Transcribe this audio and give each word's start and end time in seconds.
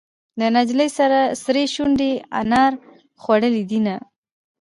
د 0.39 0.41
نجلۍ 0.55 0.89
سرې 1.43 1.63
شونډې 1.73 2.11
انار 2.39 2.71
خوړلې 3.21 3.63
دينهه. 3.71 3.99